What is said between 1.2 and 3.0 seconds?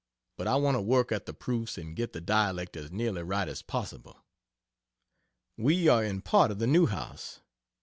the proofs and get the dialect as